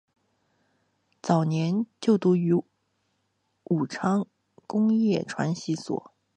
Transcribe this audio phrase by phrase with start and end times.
[1.21, 2.53] 早年就读于
[3.65, 4.25] 武昌
[4.65, 6.11] 工业传习所。